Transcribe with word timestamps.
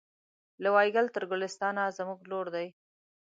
له 0.63 0.69
وایګل 0.75 1.05
تر 1.15 1.23
ګلستانه 1.31 1.83
زموږ 1.97 2.19
لور 2.29 2.47
دی 2.55 2.67